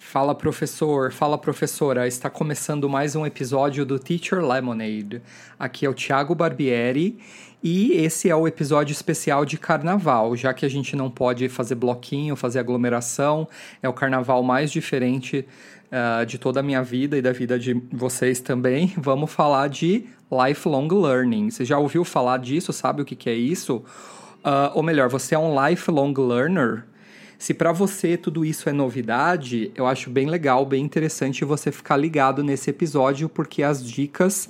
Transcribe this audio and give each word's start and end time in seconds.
Fala 0.00 0.34
professor, 0.34 1.12
fala 1.12 1.38
professora, 1.38 2.08
está 2.08 2.28
começando 2.28 2.88
mais 2.88 3.14
um 3.14 3.24
episódio 3.24 3.84
do 3.86 3.96
Teacher 3.96 4.44
Lemonade. 4.44 5.22
Aqui 5.56 5.86
é 5.86 5.88
o 5.88 5.94
Thiago 5.94 6.34
Barbieri 6.34 7.16
e 7.62 7.92
esse 7.92 8.28
é 8.28 8.34
o 8.34 8.48
episódio 8.48 8.92
especial 8.92 9.44
de 9.44 9.56
carnaval, 9.56 10.34
já 10.34 10.52
que 10.52 10.66
a 10.66 10.68
gente 10.68 10.96
não 10.96 11.08
pode 11.08 11.48
fazer 11.48 11.76
bloquinho, 11.76 12.34
fazer 12.34 12.58
aglomeração, 12.58 13.46
é 13.80 13.88
o 13.88 13.92
carnaval 13.92 14.42
mais 14.42 14.72
diferente 14.72 15.46
uh, 15.92 16.26
de 16.26 16.38
toda 16.38 16.58
a 16.58 16.62
minha 16.62 16.82
vida 16.82 17.16
e 17.16 17.22
da 17.22 17.30
vida 17.30 17.56
de 17.56 17.74
vocês 17.92 18.40
também. 18.40 18.92
Vamos 18.98 19.30
falar 19.30 19.68
de 19.68 20.06
lifelong 20.48 20.88
learning. 20.88 21.50
Você 21.50 21.64
já 21.64 21.78
ouviu 21.78 22.04
falar 22.04 22.38
disso? 22.38 22.72
Sabe 22.72 23.02
o 23.02 23.04
que, 23.04 23.14
que 23.14 23.30
é 23.30 23.34
isso? 23.34 23.76
Uh, 23.76 24.72
ou 24.74 24.82
melhor, 24.82 25.08
você 25.08 25.36
é 25.36 25.38
um 25.38 25.54
lifelong 25.68 26.14
learner? 26.16 26.89
Se 27.40 27.54
para 27.54 27.72
você 27.72 28.18
tudo 28.18 28.44
isso 28.44 28.68
é 28.68 28.72
novidade, 28.72 29.72
eu 29.74 29.86
acho 29.86 30.10
bem 30.10 30.26
legal, 30.26 30.66
bem 30.66 30.84
interessante 30.84 31.42
você 31.42 31.72
ficar 31.72 31.96
ligado 31.96 32.44
nesse 32.44 32.68
episódio, 32.68 33.30
porque 33.30 33.62
as 33.62 33.82
dicas 33.82 34.46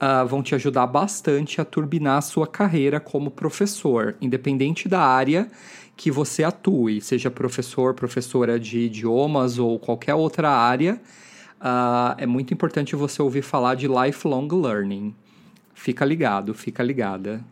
uh, 0.00 0.24
vão 0.24 0.40
te 0.40 0.54
ajudar 0.54 0.86
bastante 0.86 1.60
a 1.60 1.64
turbinar 1.64 2.18
a 2.18 2.20
sua 2.20 2.46
carreira 2.46 3.00
como 3.00 3.28
professor, 3.28 4.14
independente 4.20 4.88
da 4.88 5.00
área 5.00 5.50
que 5.96 6.12
você 6.12 6.44
atue, 6.44 7.00
seja 7.00 7.28
professor, 7.28 7.92
professora 7.92 8.56
de 8.56 8.82
idiomas 8.82 9.58
ou 9.58 9.76
qualquer 9.76 10.14
outra 10.14 10.48
área. 10.48 11.00
Uh, 11.60 12.14
é 12.18 12.24
muito 12.24 12.54
importante 12.54 12.94
você 12.94 13.20
ouvir 13.20 13.42
falar 13.42 13.74
de 13.74 13.88
lifelong 13.88 14.46
learning. 14.46 15.12
Fica 15.74 16.04
ligado, 16.04 16.54
fica 16.54 16.84
ligada. 16.84 17.44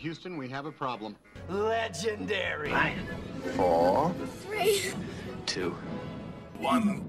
Houston, 0.00 0.36
we 0.38 0.48
have 0.48 0.64
a 0.64 0.70
problem. 0.70 1.16
Legendary. 1.48 2.70
Five, 2.70 2.98
four, 3.56 4.14
three, 4.46 4.92
two, 5.44 5.74
one. 6.60 7.04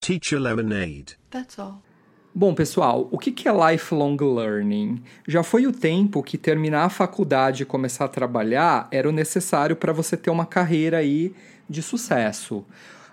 Teacher 0.00 0.40
Lemonade. 0.40 1.16
That's 1.30 1.56
all. 1.58 1.82
Bom, 2.34 2.52
pessoal, 2.54 3.08
o 3.12 3.18
que 3.18 3.48
é 3.48 3.52
lifelong 3.52 4.16
learning? 4.20 5.02
Já 5.26 5.44
foi 5.44 5.68
o 5.68 5.72
tempo 5.72 6.20
que 6.22 6.36
terminar 6.36 6.84
a 6.84 6.90
faculdade 6.90 7.62
e 7.62 7.66
começar 7.66 8.06
a 8.06 8.08
trabalhar 8.08 8.88
era 8.90 9.08
o 9.08 9.12
necessário 9.12 9.76
para 9.76 9.92
você 9.92 10.16
ter 10.16 10.30
uma 10.30 10.46
carreira 10.46 10.98
aí 10.98 11.32
de 11.70 11.80
sucesso. 11.80 12.64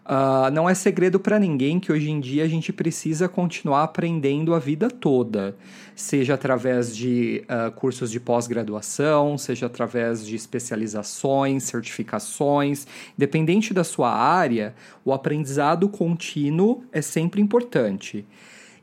Uh, 0.06 0.52
não 0.54 0.70
é 0.70 0.76
segredo 0.76 1.20
para 1.20 1.40
ninguém 1.40 1.80
que 1.80 1.92
hoje 1.92 2.12
em 2.12 2.20
dia 2.20 2.44
a 2.44 2.48
gente 2.48 2.72
precisa 2.72 3.28
continuar 3.28 3.82
aprendendo 3.82 4.54
a 4.54 4.60
vida 4.60 4.88
toda, 4.88 5.58
seja 5.96 6.36
através 6.36 6.96
de 6.96 7.44
uh, 7.46 7.72
cursos 7.72 8.12
de 8.12 8.20
pós-graduação, 8.20 9.36
seja 9.36 9.66
através 9.66 10.24
de 10.24 10.36
especializações, 10.36 11.64
certificações. 11.64 12.86
Independente 13.18 13.74
da 13.74 13.84
sua 13.84 14.12
área, 14.12 14.76
o 15.04 15.12
aprendizado 15.12 15.90
contínuo 15.90 16.84
é 16.92 17.02
sempre 17.02 17.42
importante. 17.42 18.28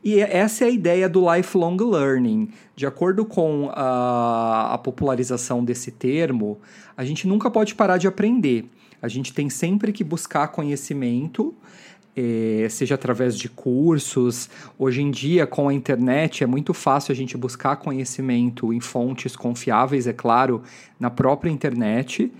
E 0.03 0.19
essa 0.19 0.65
é 0.65 0.67
a 0.67 0.71
ideia 0.71 1.07
do 1.07 1.33
lifelong 1.33 1.77
learning. 1.77 2.49
De 2.75 2.85
acordo 2.85 3.23
com 3.23 3.71
a, 3.73 4.73
a 4.73 4.77
popularização 4.77 5.63
desse 5.63 5.89
termo, 5.91 6.59
a 6.97 7.05
gente 7.05 7.25
nunca 7.25 7.49
pode 7.49 7.73
parar 7.73 7.97
de 7.97 8.07
aprender. 8.07 8.69
A 9.03 9.09
gente 9.09 9.33
tem 9.33 9.49
sempre 9.49 9.91
que 9.91 10.01
buscar 10.01 10.47
conhecimento, 10.47 11.53
eh, 12.15 12.67
seja 12.69 12.95
através 12.95 13.37
de 13.37 13.49
cursos. 13.49 14.49
Hoje 14.77 15.01
em 15.01 15.09
dia, 15.09 15.47
com 15.47 15.67
a 15.67 15.73
internet, 15.73 16.43
é 16.43 16.47
muito 16.47 16.73
fácil 16.73 17.11
a 17.11 17.15
gente 17.15 17.37
buscar 17.37 17.75
conhecimento 17.77 18.73
em 18.73 18.79
fontes 18.79 19.35
confiáveis, 19.35 20.07
é 20.07 20.13
claro, 20.13 20.61
na 20.99 21.09
própria 21.09 21.49
internet. 21.49 22.31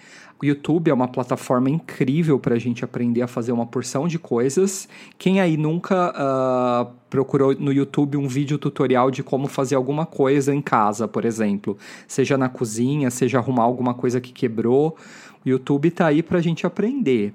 O 0.44 0.46
YouTube 0.46 0.92
é 0.92 0.94
uma 0.94 1.08
plataforma 1.08 1.70
incrível 1.70 2.38
para 2.38 2.56
a 2.56 2.60
gente 2.60 2.84
aprender 2.84 3.22
a 3.22 3.28
fazer 3.28 3.54
uma 3.54 3.66
porção 3.66 4.10
de 4.10 4.20
coisas. 4.20 4.90
Quem 5.18 5.40
aí 5.40 5.56
nunca 5.56 6.12
uh, 6.12 6.94
procurou 7.10 7.56
no 7.56 7.72
YouTube 7.72 8.18
um 8.18 8.28
vídeo 8.28 8.58
tutorial 8.58 9.10
de 9.10 9.24
como 9.24 9.48
fazer 9.48 9.76
alguma 9.76 10.06
coisa 10.06 10.54
em 10.54 10.62
casa, 10.62 11.08
por 11.08 11.24
exemplo? 11.24 11.78
Seja 12.06 12.38
na 12.38 12.50
cozinha, 12.50 13.10
seja 13.10 13.38
arrumar 13.38 13.64
alguma 13.64 13.94
coisa 13.94 14.20
que 14.20 14.34
quebrou. 14.34 14.98
O 15.46 15.50
YouTube 15.50 15.88
está 15.88 16.08
aí 16.08 16.22
para 16.22 16.40
a 16.40 16.42
gente 16.42 16.68
aprender. 16.68 17.34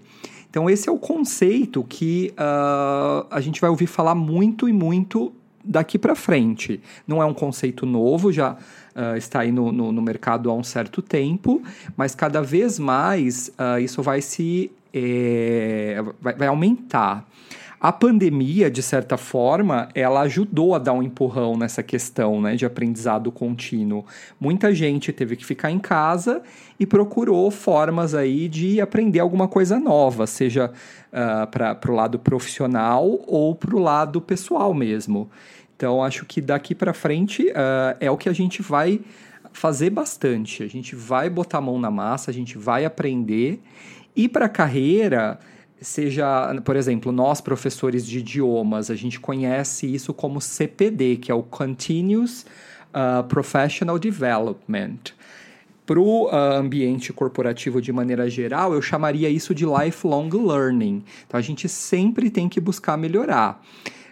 Então, 0.51 0.69
esse 0.69 0.89
é 0.89 0.93
o 0.93 0.99
conceito 0.99 1.85
que 1.85 2.33
uh, 2.35 3.27
a 3.31 3.41
gente 3.41 3.61
vai 3.61 3.69
ouvir 3.69 3.87
falar 3.87 4.15
muito 4.15 4.69
e 4.69 4.73
muito 4.73 5.33
daqui 5.65 5.99
para 5.99 6.15
frente. 6.15 6.81
Não 7.07 7.23
é 7.23 7.27
um 7.27 7.35
conceito 7.35 7.85
novo, 7.85 8.33
já 8.33 8.53
uh, 8.53 9.17
está 9.17 9.41
aí 9.41 9.53
no, 9.53 9.71
no, 9.71 9.93
no, 9.93 10.01
mercado 10.01 10.51
há 10.51 10.55
um 10.55 10.65
certo 10.65 11.03
tempo, 11.03 11.63
mas 11.97 12.15
cada 12.15 12.41
vez 12.41 12.79
mais 12.79 13.49
uh, 13.59 13.79
isso 13.79 14.03
vai 14.03 14.23
se 14.23 14.73
é, 14.93 16.03
vai, 16.21 16.35
vai 16.35 16.49
aumentar. 16.49 17.29
A 17.81 17.93
pandemia, 17.93 18.69
de 18.69 18.83
certa 18.83 19.17
forma, 19.17 19.89
ela 19.95 20.23
ajudou 20.23 20.75
a 20.75 20.79
dar 20.79 20.93
um 20.93 21.03
empurrão 21.03 21.57
nessa 21.57 21.81
questão 21.81 22.41
né, 22.41 22.57
de 22.57 22.67
aprendizado 22.67 23.31
contínuo. 23.31 24.05
Muita 24.41 24.75
gente 24.75 25.13
teve 25.13 25.37
que 25.37 25.47
ficar 25.47 25.71
em 25.71 25.79
casa 25.79 26.43
e 26.79 26.85
procurou 26.85 27.49
formas 27.53 28.15
aí 28.15 28.49
de 28.49 28.81
aprender 28.81 29.21
alguma 29.21 29.47
coisa 29.47 29.79
nova, 29.79 30.27
seja 30.27 30.73
uh, 31.13 31.47
para 31.47 31.79
o 31.89 31.95
lado 31.95 32.19
profissional 32.19 33.21
ou 33.27 33.55
para 33.55 33.77
o 33.77 33.79
lado 33.79 34.21
pessoal 34.21 34.75
mesmo. 34.75 35.31
Então, 35.77 36.03
acho 36.03 36.27
que 36.27 36.41
daqui 36.41 36.75
para 36.75 36.93
frente 36.93 37.47
uh, 37.51 37.97
é 38.01 38.11
o 38.11 38.17
que 38.17 38.29
a 38.29 38.33
gente 38.33 38.61
vai 38.61 39.01
fazer 39.53 39.91
bastante. 39.91 40.65
A 40.65 40.69
gente 40.69 40.97
vai 40.97 41.31
botar 41.31 41.59
a 41.59 41.61
mão 41.61 41.79
na 41.79 41.93
massa, 41.93 42.33
a 42.33 42.35
gente 42.35 42.59
vai 42.59 42.85
aprender. 42.85 43.61
E 44.17 44.29
para 44.29 44.47
a 44.47 44.49
carreira, 44.49 45.39
seja, 45.81 46.55
por 46.65 46.77
exemplo, 46.77 47.13
nós 47.13 47.41
professores 47.41 48.07
de 48.07 48.19
idiomas, 48.19 48.91
a 48.91 48.95
gente 48.95 49.21
conhece 49.21 49.93
isso 49.93 50.13
como 50.13 50.41
CPD, 50.41 51.17
que 51.17 51.31
é 51.31 51.35
o 51.35 51.43
Continuous 51.43 52.45
uh, 52.89 53.25
Professional 53.25 53.99
Development. 53.99 54.99
Para 55.87 56.01
o 56.01 56.27
uh, 56.27 56.35
ambiente 56.35 57.13
corporativo 57.13 57.81
de 57.81 57.93
maneira 57.93 58.29
geral, 58.29 58.75
eu 58.75 58.83
chamaria 58.83 59.31
isso 59.31 59.55
de 59.55 59.65
lifelong 59.65 60.29
learning. 60.29 61.03
Então 61.27 61.39
a 61.39 61.43
gente 61.43 61.69
sempre 61.69 62.29
tem 62.29 62.49
que 62.49 62.61
buscar 62.61 62.97
melhorar. 62.99 63.63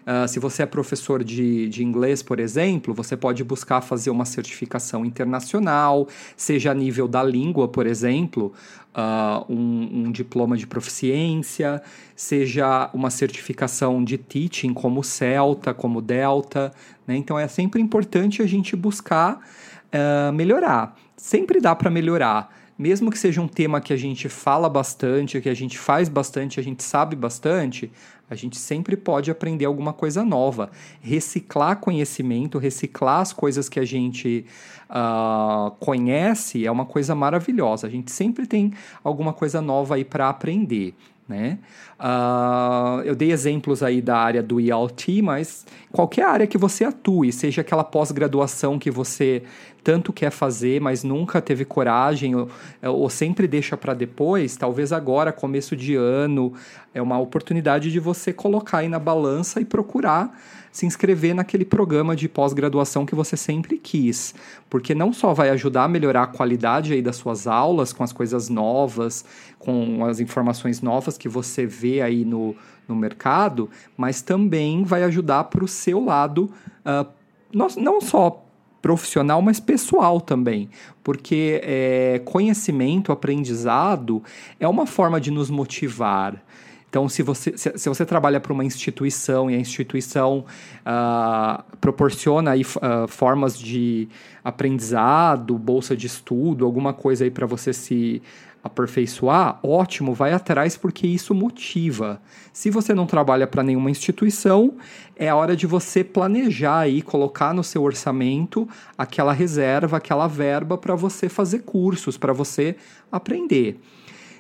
Uh, 0.06 0.28
se 0.28 0.39
você 0.39 0.62
é 0.62 0.67
professor 0.67 1.25
de, 1.25 1.69
de 1.69 1.83
inglês, 1.83 2.22
por 2.22 2.39
exemplo, 2.39 2.94
você 2.94 3.17
pode 3.17 3.43
buscar 3.43 3.81
fazer 3.81 4.09
uma 4.11 4.25
certificação 4.25 5.05
internacional, 5.05 6.06
seja 6.37 6.71
a 6.71 6.75
nível 6.75 7.09
da 7.09 7.25
língua, 7.25 7.67
por 7.67 7.89
exemplo, 7.89 8.53
uh, 8.94 9.53
um, 9.53 10.05
um, 10.06 10.12
diploma 10.12 10.56
de 10.56 10.65
proficiência, 10.65 11.83
seja 12.15 12.89
uma 12.94 13.11
certificação 13.11 14.05
de 14.05 14.17
teaching, 14.17 14.72
como 14.72 15.03
Celta, 15.03 15.75
como 15.75 16.00
Delta. 16.00 16.73
Né? 17.05 17.17
Então 17.17 17.37
é 17.37 17.49
sempre 17.49 17.83
importante 17.83 18.41
a 18.41 18.47
gente 18.47 18.77
buscar 18.77 19.41
uh, 19.87 20.33
melhorar. 20.33 20.97
Sempre 21.17 21.61
dá 21.61 21.75
para 21.75 21.91
melhorar 21.91 22.55
mesmo 22.78 23.10
que 23.10 23.19
seja 23.19 23.41
um 23.41 23.48
tema 23.48 23.81
que 23.81 23.92
a 23.92 23.97
gente 23.97 24.28
fala 24.28 24.69
bastante, 24.69 25.41
que 25.41 25.48
a 25.48 25.54
gente 25.54 25.78
faz 25.78 26.09
bastante, 26.09 26.60
a 26.60 26.62
gente 26.62 26.82
sabe 26.82 27.16
bastante, 27.16 27.91
a 28.28 28.34
gente 28.34 28.59
sempre 28.59 28.97
pode 28.97 29.31
aprender 29.31 29.64
alguma 29.64 29.92
coisa 29.92 30.25
nova. 30.25 30.70
Reciclar 31.00 31.76
conhecimento, 31.76 32.59
reciclar 32.59 33.20
as 33.20 33.32
coisas 33.32 33.69
que 33.69 33.81
a 33.81 33.84
gente 33.84 34.44
uh, 34.91 35.70
conhece 35.78 36.66
é 36.66 36.70
uma 36.70 36.84
coisa 36.84 37.14
maravilhosa. 37.14 37.87
A 37.87 37.91
gente 37.91 38.10
sempre 38.10 38.47
tem 38.47 38.72
alguma 39.03 39.32
coisa 39.32 39.62
nova 39.62 39.94
aí 39.94 40.04
para 40.04 40.28
aprender. 40.28 40.94
Né? 41.28 41.58
Uh, 41.98 43.03
eu 43.03 43.16
dei 43.16 43.32
exemplos 43.32 43.82
aí 43.82 44.00
da 44.00 44.16
área 44.16 44.43
do 44.43 44.60
ILT, 44.60 45.22
mas 45.22 45.66
qualquer 45.91 46.25
área 46.25 46.47
que 46.47 46.56
você 46.56 46.84
atue, 46.84 47.32
seja 47.32 47.62
aquela 47.62 47.82
pós-graduação 47.82 48.78
que 48.78 48.93
você 48.93 49.43
tanto 49.86 50.12
quer 50.12 50.32
fazer, 50.32 50.81
mas 50.81 51.05
nunca 51.05 51.40
teve 51.40 51.64
coragem 51.64 52.34
ou, 52.34 52.50
ou 52.82 53.08
sempre 53.08 53.46
deixa 53.46 53.76
para 53.76 53.94
depois, 53.94 54.56
talvez 54.56 54.93
agora, 54.93 55.32
começo 55.32 55.76
de 55.76 55.94
ano, 55.94 56.52
é 56.93 57.00
uma 57.00 57.20
oportunidade 57.20 57.93
de 57.93 58.00
você 58.00 58.32
colocar 58.32 58.78
aí 58.78 58.88
na 58.88 58.99
balança 58.99 59.61
e 59.61 59.64
procurar 59.64 60.37
se 60.72 60.87
inscrever 60.87 61.37
naquele 61.37 61.64
programa 61.64 62.16
de 62.16 62.28
pós-graduação 62.28 63.06
que 63.06 63.14
você 63.14 63.37
sempre 63.37 63.78
quis, 63.78 64.34
porque 64.69 64.93
não 64.93 65.12
só 65.12 65.32
vai 65.32 65.50
ajudar 65.50 65.84
a 65.84 65.88
melhorar 65.88 66.25
a 66.25 66.26
qualidade 66.26 66.93
aí 66.93 67.00
das 67.00 67.14
suas 67.14 67.46
aulas 67.46 67.93
com 67.93 68.02
as 68.02 68.12
coisas 68.12 68.49
novas, 68.49 69.25
com 69.56 70.05
as 70.05 70.19
informações 70.19 70.82
novas 70.82 71.16
que 71.16 71.28
você 71.28 71.64
vê 71.64 72.02
aí 72.02 72.25
no, 72.25 72.56
no 72.88 72.96
mercado, 72.96 73.70
mas 73.96 74.20
também 74.20 74.82
vai 74.82 75.05
ajudar 75.05 75.44
para 75.44 75.64
o 75.64 75.69
seu 75.69 76.05
lado, 76.05 76.50
uh, 76.84 77.08
não 77.52 78.00
só 78.00 78.45
profissional, 78.81 79.43
mas 79.43 79.58
pessoal 79.58 80.20
também, 80.20 80.69
porque 81.02 81.61
é, 81.62 82.20
conhecimento, 82.25 83.11
aprendizado 83.11 84.23
é 84.61 84.69
uma 84.69 84.87
forma 84.87 85.20
de 85.20 85.31
nos 85.31 85.50
motivar. 85.50 86.43
Então, 86.88 87.08
se 87.08 87.23
você, 87.23 87.58
se, 87.58 87.76
se 87.76 87.88
você 87.88 88.06
trabalha 88.06 88.40
para 88.40 88.52
uma 88.52 88.64
instituição 88.64 89.50
e 89.50 89.55
a 89.55 89.58
instituição 89.58 90.46
uh, 90.81 91.62
proporciona 91.78 92.52
aí, 92.52 92.62
uh, 92.62 93.06
formas 93.06 93.58
de 93.58 94.08
aprendizado, 94.43 95.58
bolsa 95.58 95.96
de 95.96 96.06
estudo, 96.06 96.64
alguma 96.64 96.94
coisa 96.94 97.25
aí 97.25 97.31
para 97.31 97.44
você 97.44 97.73
se 97.73 98.23
aperfeiçoar, 98.66 99.58
ótimo, 99.62 100.12
vai 100.14 100.32
atrás 100.32 100.76
porque 100.76 101.06
isso 101.06 101.34
motiva. 101.34 102.20
Se 102.52 102.70
você 102.70 102.94
não 102.94 103.06
trabalha 103.06 103.46
para 103.46 103.62
nenhuma 103.62 103.90
instituição, 103.90 104.74
é 105.16 105.32
hora 105.32 105.56
de 105.56 105.66
você 105.66 106.04
planejar 106.04 106.88
e 106.88 107.02
colocar 107.02 107.54
no 107.54 107.64
seu 107.64 107.82
orçamento 107.82 108.68
aquela 108.96 109.32
reserva, 109.32 109.96
aquela 109.96 110.26
verba 110.26 110.76
para 110.76 110.94
você 110.94 111.28
fazer 111.28 111.60
cursos, 111.60 112.18
para 112.18 112.32
você 112.32 112.76
aprender. 113.10 113.80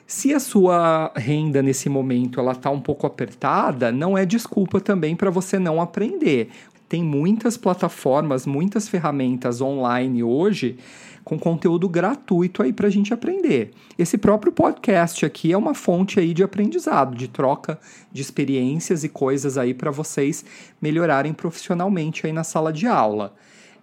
Se 0.06 0.32
a 0.32 0.38
sua 0.38 1.10
renda 1.16 1.60
nesse 1.62 1.88
momento 1.88 2.38
ela 2.38 2.52
está 2.52 2.70
um 2.70 2.80
pouco 2.80 3.06
apertada, 3.06 3.90
não 3.90 4.16
é 4.16 4.24
desculpa 4.24 4.80
também 4.80 5.16
para 5.16 5.30
você 5.30 5.58
não 5.58 5.80
aprender. 5.80 6.50
Tem 6.88 7.02
muitas 7.02 7.56
plataformas, 7.56 8.46
muitas 8.46 8.88
ferramentas 8.88 9.60
online 9.60 10.22
hoje 10.22 10.78
com 11.26 11.36
conteúdo 11.36 11.88
gratuito 11.88 12.62
aí 12.62 12.72
para 12.72 12.86
a 12.86 12.90
gente 12.90 13.12
aprender. 13.12 13.72
Esse 13.98 14.16
próprio 14.16 14.52
podcast 14.52 15.26
aqui 15.26 15.52
é 15.52 15.58
uma 15.58 15.74
fonte 15.74 16.20
aí 16.20 16.32
de 16.32 16.44
aprendizado, 16.44 17.16
de 17.16 17.26
troca 17.26 17.80
de 18.12 18.22
experiências 18.22 19.02
e 19.02 19.08
coisas 19.08 19.58
aí 19.58 19.74
para 19.74 19.90
vocês 19.90 20.44
melhorarem 20.80 21.32
profissionalmente 21.32 22.24
aí 22.24 22.32
na 22.32 22.44
sala 22.44 22.72
de 22.72 22.86
aula. 22.86 23.34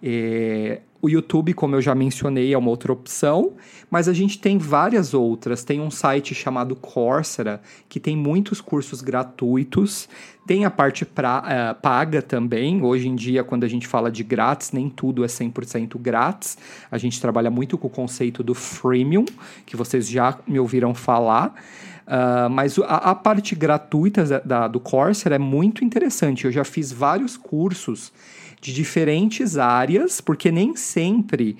É, 0.02 0.80
o 1.04 1.08
YouTube, 1.10 1.52
como 1.52 1.76
eu 1.76 1.82
já 1.82 1.94
mencionei, 1.94 2.54
é 2.54 2.56
uma 2.56 2.70
outra 2.70 2.90
opção, 2.90 3.52
mas 3.90 4.08
a 4.08 4.14
gente 4.14 4.38
tem 4.38 4.56
várias 4.56 5.12
outras. 5.12 5.62
Tem 5.62 5.78
um 5.78 5.90
site 5.90 6.34
chamado 6.34 6.74
Coursera, 6.74 7.60
que 7.90 8.00
tem 8.00 8.16
muitos 8.16 8.58
cursos 8.58 9.02
gratuitos. 9.02 10.08
Tem 10.46 10.64
a 10.64 10.70
parte 10.70 11.04
pra, 11.04 11.40
uh, 11.40 11.82
paga 11.82 12.22
também. 12.22 12.82
Hoje 12.82 13.06
em 13.06 13.14
dia, 13.14 13.44
quando 13.44 13.64
a 13.64 13.68
gente 13.68 13.86
fala 13.86 14.10
de 14.10 14.24
grátis, 14.24 14.72
nem 14.72 14.88
tudo 14.88 15.22
é 15.22 15.26
100% 15.26 15.98
grátis. 16.00 16.56
A 16.90 16.96
gente 16.96 17.20
trabalha 17.20 17.50
muito 17.50 17.76
com 17.76 17.88
o 17.88 17.90
conceito 17.90 18.42
do 18.42 18.54
freemium, 18.54 19.26
que 19.66 19.76
vocês 19.76 20.08
já 20.08 20.38
me 20.46 20.58
ouviram 20.58 20.94
falar. 20.94 21.54
Uh, 22.06 22.48
mas 22.48 22.78
a, 22.78 23.10
a, 23.10 23.14
parte 23.14 23.54
gratuita 23.54 24.24
da, 24.24 24.38
da, 24.38 24.68
do 24.68 24.80
Coursera 24.80 25.34
é 25.34 25.38
muito 25.38 25.84
interessante. 25.84 26.46
Eu 26.46 26.50
já 26.50 26.64
fiz 26.64 26.90
vários 26.90 27.36
cursos 27.36 28.10
de 28.64 28.72
diferentes 28.72 29.58
áreas, 29.58 30.22
porque 30.22 30.50
nem 30.50 30.74
sempre 30.74 31.58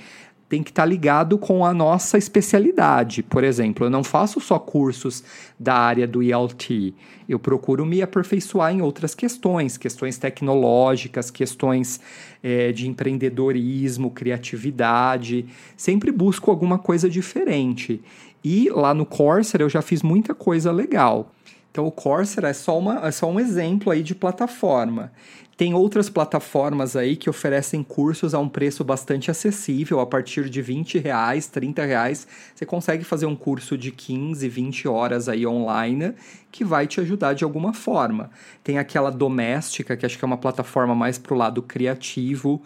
tem 0.48 0.62
que 0.62 0.70
estar 0.70 0.84
tá 0.84 0.86
ligado 0.86 1.36
com 1.36 1.66
a 1.66 1.74
nossa 1.74 2.16
especialidade. 2.16 3.22
Por 3.22 3.44
exemplo, 3.44 3.84
eu 3.84 3.90
não 3.90 4.02
faço 4.02 4.40
só 4.40 4.58
cursos 4.58 5.22
da 5.60 5.74
área 5.74 6.06
do 6.06 6.22
ELT, 6.22 6.94
eu 7.28 7.38
procuro 7.38 7.84
me 7.84 8.00
aperfeiçoar 8.00 8.72
em 8.72 8.80
outras 8.80 9.14
questões, 9.14 9.76
questões 9.76 10.16
tecnológicas, 10.16 11.30
questões 11.30 12.00
é, 12.42 12.72
de 12.72 12.88
empreendedorismo, 12.88 14.10
criatividade. 14.10 15.44
Sempre 15.76 16.10
busco 16.10 16.50
alguma 16.50 16.78
coisa 16.78 17.08
diferente. 17.08 18.00
E 18.42 18.70
lá 18.70 18.94
no 18.94 19.04
Coursera 19.04 19.62
eu 19.62 19.68
já 19.68 19.82
fiz 19.82 20.02
muita 20.02 20.34
coisa 20.34 20.72
legal. 20.72 21.30
Então 21.74 21.88
o 21.88 21.90
Coursera 21.90 22.50
é 22.50 22.52
só, 22.52 22.78
uma, 22.78 23.04
é 23.04 23.10
só 23.10 23.28
um 23.28 23.40
exemplo 23.40 23.90
aí 23.90 24.00
de 24.00 24.14
plataforma. 24.14 25.10
Tem 25.56 25.74
outras 25.74 26.08
plataformas 26.08 26.94
aí 26.94 27.16
que 27.16 27.28
oferecem 27.28 27.82
cursos 27.82 28.32
a 28.32 28.38
um 28.38 28.48
preço 28.48 28.84
bastante 28.84 29.28
acessível, 29.28 29.98
a 29.98 30.06
partir 30.06 30.48
de 30.48 30.62
20 30.62 30.98
reais, 30.98 31.48
30 31.48 31.84
reais. 31.84 32.28
Você 32.54 32.64
consegue 32.64 33.02
fazer 33.02 33.26
um 33.26 33.34
curso 33.34 33.76
de 33.76 33.90
15, 33.90 34.48
20 34.48 34.86
horas 34.86 35.28
aí 35.28 35.44
online 35.44 36.14
que 36.52 36.64
vai 36.64 36.86
te 36.86 37.00
ajudar 37.00 37.34
de 37.34 37.42
alguma 37.42 37.72
forma. 37.72 38.30
Tem 38.62 38.78
aquela 38.78 39.10
doméstica, 39.10 39.96
que 39.96 40.06
acho 40.06 40.16
que 40.16 40.24
é 40.24 40.26
uma 40.26 40.36
plataforma 40.36 40.94
mais 40.94 41.18
para 41.18 41.34
o 41.34 41.36
lado 41.36 41.60
criativo. 41.60 42.62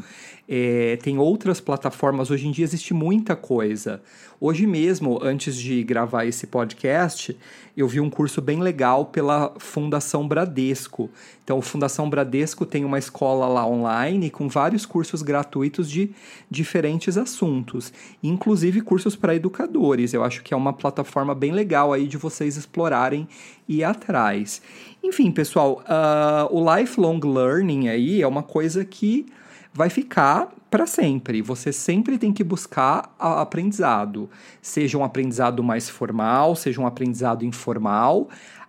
É, 0.47 0.99
tem 1.03 1.17
outras 1.19 1.59
plataformas, 1.59 2.31
hoje 2.31 2.49
em 2.49 2.51
dia 2.51 2.65
existe 2.65 2.93
muita 2.93 3.35
coisa. 3.35 4.03
Hoje 4.41 4.67
mesmo, 4.67 5.19
antes 5.23 5.57
de 5.57 5.83
gravar 5.83 6.27
esse 6.27 6.47
podcast, 6.47 7.37
eu 7.77 7.89
vi 7.89 7.99
um 7.99 8.11
curso 8.11 8.43
bem 8.43 8.61
legal 8.61 8.98
pela 9.07 9.55
Fundação 9.59 10.27
Bradesco. 10.27 11.11
Então, 11.43 11.59
a 11.59 11.63
Fundação 11.63 12.09
Bradesco 12.09 12.67
tem 12.67 12.85
uma 12.85 12.99
escola 12.99 13.47
lá 13.47 13.67
online 13.67 14.31
com 14.31 14.49
vários 14.49 14.85
cursos 14.85 15.23
gratuitos 15.23 15.91
de 15.91 16.11
diferentes 16.51 17.17
assuntos, 17.17 17.93
inclusive 18.23 18.81
cursos 18.81 19.17
para 19.17 19.35
educadores. 19.35 20.13
Eu 20.13 20.25
acho 20.25 20.43
que 20.43 20.53
é 20.53 20.57
uma 20.57 20.73
plataforma 20.73 21.35
bem 21.35 21.53
legal 21.53 21.93
aí 21.93 22.07
de 22.07 22.17
vocês 22.17 22.57
explorarem 22.57 23.27
e 23.69 23.77
ir 23.77 23.85
atrás. 23.85 24.61
Enfim, 25.03 25.31
pessoal, 25.31 25.83
uh, 25.85 26.55
o 26.55 26.77
lifelong 26.77 27.21
learning 27.21 27.89
aí 27.89 28.23
é 28.23 28.27
uma 28.27 28.43
coisa 28.43 28.85
que 28.85 29.27
vai 29.73 29.89
ficar 29.89 30.49
para 30.71 30.87
sempre. 30.87 31.41
Você 31.43 31.73
sempre 31.73 32.19
tem 32.19 32.33
que 32.33 32.45
buscar 32.45 33.15
aprendizado, 33.19 34.29
seja 34.61 34.99
um 34.99 35.05
aprendizado 35.05 35.63
mais 35.63 35.89
formal, 35.89 36.55
seja 36.57 36.81
um 36.81 36.87
aprendizado 36.87 37.45
informal. 37.45 38.29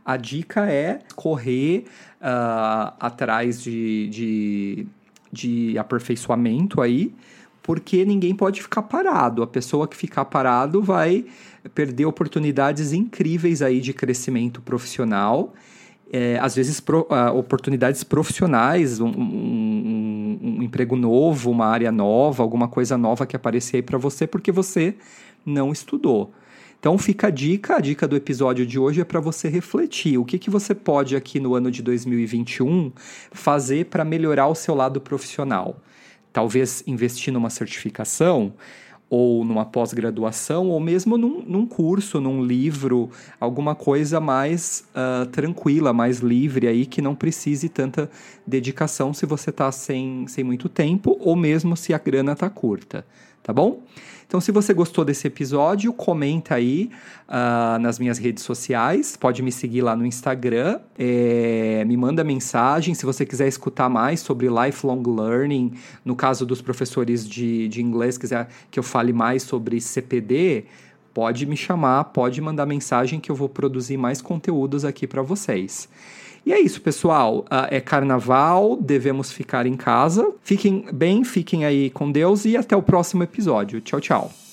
A 0.10 0.18
dica 0.18 0.66
é 0.66 0.98
correr 1.16 1.86
uh, 2.20 2.96
atrás 3.00 3.62
de, 3.62 4.08
de, 4.08 4.88
de 5.32 5.78
aperfeiçoamento 5.78 6.82
aí, 6.82 7.14
porque 7.62 8.04
ninguém 8.04 8.34
pode 8.34 8.60
ficar 8.60 8.82
parado. 8.82 9.44
A 9.44 9.48
pessoa 9.48 9.88
que 9.88 9.96
ficar 9.96 10.26
parado 10.26 10.82
vai 10.82 11.26
perder 11.76 12.08
oportunidades 12.08 12.92
incríveis 12.92 13.62
aí 13.62 13.80
de 13.80 13.94
crescimento 13.94 14.64
profissional 14.64 15.54
é, 16.12 16.40
às 16.42 16.56
vezes, 16.56 16.80
pro, 16.80 17.02
uh, 17.02 17.38
oportunidades 17.38 18.04
profissionais, 18.04 19.00
um, 19.00 19.10
um, 19.10 20.40
um, 20.42 20.64
emprego 20.64 20.96
novo, 20.96 21.52
uma 21.52 21.68
área 21.68 21.92
nova, 21.92 22.42
alguma 22.42 22.68
coisa 22.68 22.98
nova 22.98 23.28
que 23.28 23.36
aparecer 23.36 23.78
aí 23.78 23.84
para 23.84 24.00
você, 24.00 24.26
porque 24.26 24.52
você 24.52 24.96
não 25.46 25.72
estudou. 25.72 26.34
Então 26.80 26.98
fica 26.98 27.28
a 27.28 27.30
dica, 27.30 27.76
a 27.76 27.80
dica 27.82 28.08
do 28.08 28.16
episódio 28.16 28.66
de 28.66 28.80
hoje 28.80 29.02
é 29.02 29.04
para 29.04 29.20
você 29.20 29.50
refletir 29.50 30.18
o 30.18 30.24
que, 30.24 30.40
que 30.40 30.50
você 30.50 30.74
pode 30.74 31.14
aqui 31.14 31.38
no 31.38 31.54
ano 31.54 31.70
de 31.70 31.84
2021 31.84 32.94
fazer 33.32 33.88
para 33.88 34.06
melhorar 34.06 34.48
o 34.48 34.56
seu 34.56 34.74
lado 34.74 35.02
profissional. 35.02 35.76
Talvez 36.32 36.82
investir 36.88 37.34
numa 37.34 37.50
certificação, 37.50 38.54
ou 39.10 39.44
numa 39.44 39.66
pós-graduação, 39.66 40.70
ou 40.70 40.80
mesmo 40.80 41.18
num, 41.18 41.42
num, 41.42 41.66
curso, 41.66 42.22
num 42.22 42.44
livro, 42.44 43.10
alguma 43.40 43.74
coisa 43.74 44.22
mais 44.22 44.86
uh, 44.94 45.26
tranquila, 45.26 45.92
mais 45.92 46.20
livre 46.20 46.68
aí, 46.68 46.86
que 46.86 47.02
não 47.02 47.16
precise 47.16 47.68
tanta 47.68 48.10
dedicação 48.46 49.14
se 49.14 49.26
você 49.26 49.50
está 49.50 49.72
sem, 49.72 50.28
sem 50.28 50.44
muito 50.44 50.70
tempo, 50.70 51.18
ou 51.20 51.36
mesmo 51.36 51.76
se 51.76 51.94
a 51.94 51.98
grana 51.98 52.34
está 52.34 52.50
curta, 52.50 53.04
tá 53.44 53.54
bom? 53.54 53.84
Então, 54.30 54.40
se 54.40 54.52
você 54.52 54.76
gostou 54.76 55.04
desse 55.04 55.26
episódio, 55.26 55.92
comenta 55.92 56.54
aí 56.54 56.92
uh, 57.28 57.80
nas 57.80 57.98
minhas 57.98 58.20
redes 58.20 58.44
sociais. 58.44 59.18
Pode 59.18 59.42
me 59.42 59.52
seguir 59.52 59.82
lá 59.82 59.96
no 59.96 60.06
Instagram. 60.06 60.80
É, 61.00 61.84
me 61.88 61.98
manda 61.98 62.24
mensagem. 62.24 62.94
Se 62.94 63.08
você 63.08 63.26
quiser 63.26 63.48
escutar 63.48 63.90
mais 63.90 64.20
sobre 64.20 64.48
lifelong 64.48 65.02
learning, 65.02 65.74
no 66.06 66.16
caso 66.16 66.46
dos 66.46 66.62
professores 66.62 67.28
de, 67.28 67.68
de 67.70 67.82
inglês, 67.82 68.20
quiser 68.20 68.48
que 68.70 68.78
eu 68.78 68.84
fale 68.84 69.12
mais 69.12 69.42
sobre 69.42 69.82
CPD, 69.82 70.66
pode 71.12 71.48
me 71.48 71.58
chamar, 71.58 72.04
pode 72.04 72.40
mandar 72.40 72.68
mensagem 72.68 73.20
que 73.20 73.32
eu 73.32 73.36
vou 73.36 73.50
produzir 73.50 73.98
mais 73.98 74.22
conteúdos 74.22 74.86
aqui 74.86 75.08
para 75.08 75.24
vocês. 75.24 75.90
E 76.46 76.54
é 76.54 76.60
isso, 76.60 76.82
pessoal. 76.82 77.40
Uh, 77.40 77.68
é 77.70 77.80
carnaval, 77.80 78.78
devemos 78.80 79.32
ficar 79.32 79.66
em 79.66 79.76
casa. 79.76 80.32
Fiquem 80.44 80.86
bem, 80.92 81.24
fiquem 81.24 81.66
aí 81.66 81.90
com 81.90 82.12
Deus 82.12 82.46
e 82.46 82.58
até 82.58 82.76
o 82.76 82.82
próximo 82.82 83.24
episódio. 83.24 83.82
Tchau, 83.82 84.00
tchau. 84.00 84.49